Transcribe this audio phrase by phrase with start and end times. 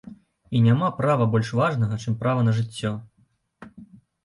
[0.55, 2.95] І няма права больш важнага, чым права на жыццё.